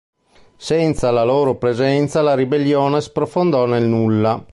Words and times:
Senza 0.57 1.11
la 1.11 1.23
loro 1.23 1.57
presenza 1.59 2.23
la 2.23 2.33
ribellione 2.33 3.01
sprofondò 3.01 3.67
nel 3.67 3.83
nulla. 3.85 4.43